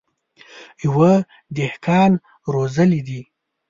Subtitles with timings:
[0.85, 1.13] يوه
[1.55, 2.11] دهقان
[2.53, 3.21] روزلي دي.